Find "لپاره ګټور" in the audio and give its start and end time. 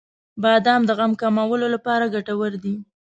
1.75-2.51